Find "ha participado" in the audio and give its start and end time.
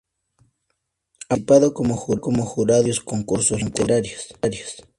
1.25-1.75